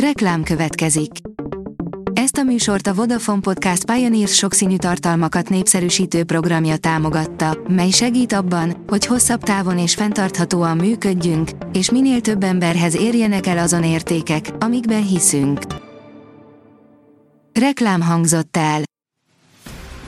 [0.00, 1.10] Reklám következik.
[2.12, 8.84] Ezt a műsort a Vodafone Podcast Pioneers sokszínű tartalmakat népszerűsítő programja támogatta, mely segít abban,
[8.86, 15.06] hogy hosszabb távon és fenntarthatóan működjünk, és minél több emberhez érjenek el azon értékek, amikben
[15.06, 15.60] hiszünk.
[17.52, 18.82] Reklám hangzott el.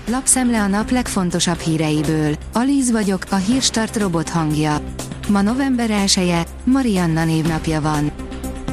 [0.07, 2.35] Lapszemle a nap legfontosabb híreiből.
[2.53, 4.81] Alíz vagyok, a hírstart robot hangja.
[5.29, 8.18] Ma november 1 -e, Marianna névnapja van.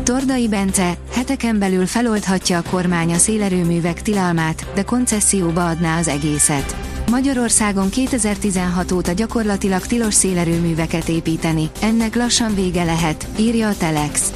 [0.06, 6.76] Tordai Bence, heteken belül feloldhatja a kormány a szélerőművek tilalmát, de koncesszióba adná az egészet.
[7.10, 14.34] Magyarországon 2016 óta gyakorlatilag tilos szélerőműveket építeni, ennek lassan vége lehet, írja a Telex.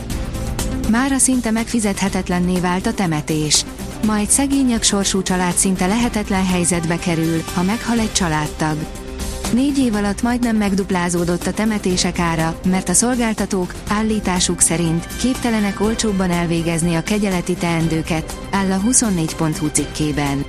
[0.89, 3.65] Mára szinte megfizethetetlenné vált a temetés.
[4.05, 8.77] Ma egy szegények sorsú család szinte lehetetlen helyzetbe kerül, ha meghal egy családtag.
[9.53, 16.31] Négy év alatt majdnem megduplázódott a temetések ára, mert a szolgáltatók, állításuk szerint, képtelenek olcsóbban
[16.31, 20.45] elvégezni a kegyeleti teendőket, áll a 24.hu cikkében.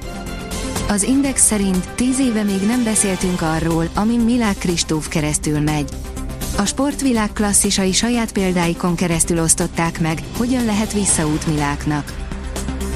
[0.89, 5.89] Az Index szerint tíz éve még nem beszéltünk arról, amin Milák Kristóf keresztül megy.
[6.57, 12.13] A sportvilág klasszisai saját példáikon keresztül osztották meg, hogyan lehet visszaút Miláknak.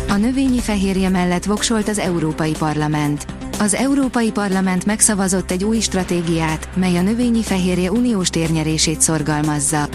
[0.09, 3.34] A növényi fehérje mellett voksolt az Európai Parlament.
[3.65, 9.89] Az Európai Parlament megszavazott egy új stratégiát, mely a növényi fehérje uniós térnyerését szorgalmazza.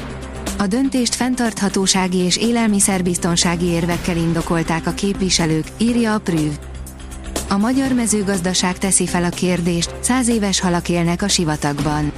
[0.58, 6.52] A döntést fenntarthatósági és élelmiszerbiztonsági érvekkel indokolták a képviselők, írja a Prüv.
[7.50, 12.12] A magyar mezőgazdaság teszi fel a kérdést, száz éves halak élnek a sivatagban.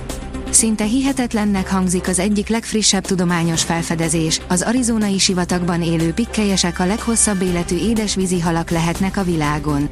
[0.49, 7.41] Szinte hihetetlennek hangzik az egyik legfrissebb tudományos felfedezés, az arizonai sivatagban élő pikkelyesek a leghosszabb
[7.41, 9.89] életű édesvízi halak lehetnek a világon.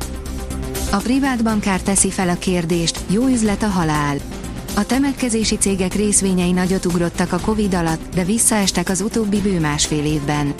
[0.91, 4.17] A privát bankár teszi fel a kérdést, jó üzlet a halál.
[4.75, 10.05] A temetkezési cégek részvényei nagyot ugrottak a Covid alatt, de visszaestek az utóbbi bő másfél
[10.05, 10.53] évben.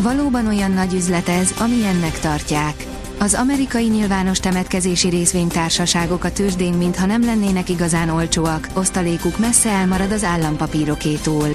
[0.00, 2.86] Valóban olyan nagy üzlet ez, amilyennek tartják.
[3.18, 10.12] Az amerikai nyilvános temetkezési részvénytársaságok a tőzsdén mintha nem lennének igazán olcsóak, osztalékuk messze elmarad
[10.12, 11.48] az állampapírokétól.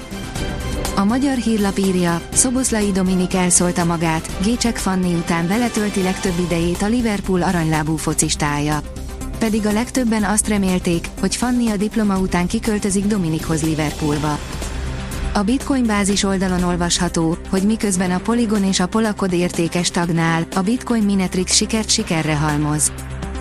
[0.94, 6.82] A magyar hírlap írja, Szoboszlai Dominik elszólta magát, Gécsek Fanni után vele tölti legtöbb idejét
[6.82, 8.80] a Liverpool aranylábú focistája.
[9.38, 14.38] Pedig a legtöbben azt remélték, hogy Fanni a diploma után kiköltözik Dominikhoz Liverpoolba.
[15.32, 20.60] A Bitcoin bázis oldalon olvasható, hogy miközben a Polygon és a Polakod értéke stagnál, a
[20.60, 22.92] Bitcoin Minetrix sikert sikerre halmoz.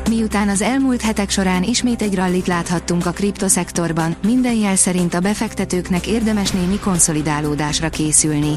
[0.10, 5.20] Miután az elmúlt hetek során ismét egy rallit láthattunk a kriptoszektorban, minden jel szerint a
[5.20, 8.54] befektetőknek érdemes némi konszolidálódásra készülni.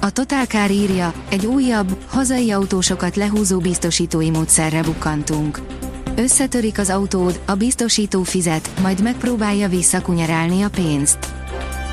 [0.00, 5.60] A Total Car írja, egy újabb, hazai autósokat lehúzó biztosítói módszerre bukkantunk.
[6.16, 11.18] Összetörik az autód, a biztosító fizet, majd megpróbálja visszakunyerálni a pénzt.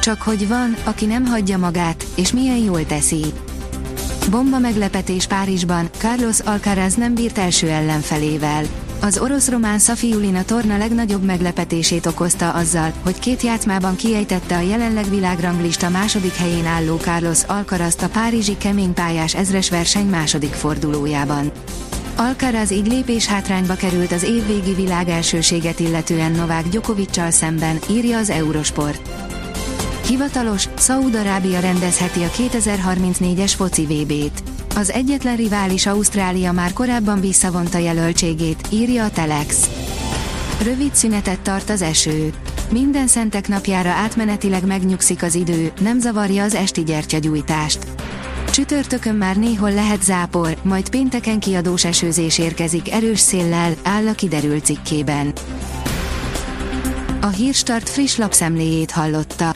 [0.01, 3.25] Csak hogy van, aki nem hagyja magát, és milyen jól teszi.
[4.27, 8.63] Bomba meglepetés Párizsban, Carlos Alcaraz nem bírt első ellenfelével.
[9.01, 15.89] Az orosz-román Safiulina torna legnagyobb meglepetését okozta azzal, hogy két játszmában kiejtette a jelenleg világranglista
[15.89, 21.51] második helyén álló Carlos Alcaraz a párizsi keménypályás ezres verseny második fordulójában.
[22.15, 28.29] Alcaraz így lépés hátrányba került az évvégi világ elsőséget illetően Novák Gyokovicsal szemben, írja az
[28.29, 29.28] Eurosport.
[30.09, 34.43] Hivatalos, Szaúd-Arábia rendezheti a 2034-es foci VB-t.
[34.75, 39.69] Az egyetlen rivális Ausztrália már korábban visszavonta jelöltségét, írja a Telex.
[40.63, 42.33] Rövid szünetet tart az eső.
[42.71, 47.79] Minden szentek napjára átmenetileg megnyugszik az idő, nem zavarja az esti gyertyagyújtást.
[48.51, 54.65] Csütörtökön már néhol lehet zápor, majd pénteken kiadós esőzés érkezik erős széllel, áll a kiderült
[54.65, 55.33] cikkében.
[57.21, 59.55] A Hírstart friss lapszemléjét hallotta.